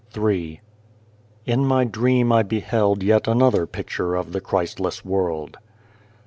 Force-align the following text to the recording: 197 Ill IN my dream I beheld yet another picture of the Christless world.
197 0.15 0.63
Ill 1.45 1.53
IN 1.53 1.63
my 1.63 1.83
dream 1.83 2.31
I 2.31 2.41
beheld 2.41 3.03
yet 3.03 3.27
another 3.27 3.67
picture 3.67 4.15
of 4.15 4.31
the 4.31 4.41
Christless 4.41 5.05
world. 5.05 5.57